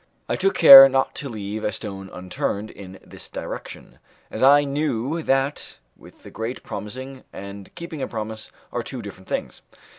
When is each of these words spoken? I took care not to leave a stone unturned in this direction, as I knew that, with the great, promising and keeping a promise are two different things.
I 0.27 0.35
took 0.35 0.55
care 0.55 0.89
not 0.89 1.13
to 1.17 1.29
leave 1.29 1.63
a 1.63 1.71
stone 1.71 2.09
unturned 2.11 2.71
in 2.71 2.97
this 3.05 3.29
direction, 3.29 3.99
as 4.31 4.41
I 4.41 4.63
knew 4.63 5.21
that, 5.21 5.77
with 5.95 6.23
the 6.23 6.31
great, 6.31 6.63
promising 6.63 7.23
and 7.31 7.69
keeping 7.75 8.01
a 8.01 8.07
promise 8.07 8.49
are 8.71 8.81
two 8.81 9.03
different 9.03 9.29
things. 9.29 9.61